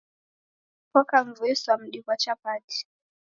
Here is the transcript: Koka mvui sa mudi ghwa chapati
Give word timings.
Koka 0.91 1.17
mvui 1.27 1.55
sa 1.63 1.73
mudi 1.79 1.99
ghwa 2.03 2.15
chapati 2.23 2.81